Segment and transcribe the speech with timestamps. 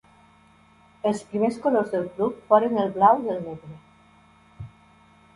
[1.09, 4.71] Els primers colors del club foren el blau i el negre.